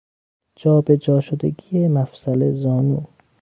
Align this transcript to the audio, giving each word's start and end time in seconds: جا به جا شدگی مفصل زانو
جا 0.55 0.81
به 0.81 0.97
جا 0.97 1.19
شدگی 1.21 1.87
مفصل 1.87 2.53
زانو 2.53 3.03